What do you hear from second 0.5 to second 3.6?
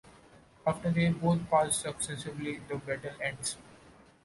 After they both pass successively the battle ends.